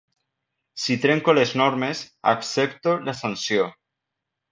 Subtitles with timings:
[0.85, 2.01] Si trenco les normes,
[2.31, 3.69] accepto la sanció.